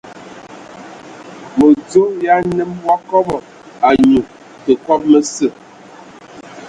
[1.57, 3.35] Mədzo ya nnəm wa kɔbɔ,
[3.87, 4.21] anyu
[4.63, 5.47] tə kɔbɔ məsə.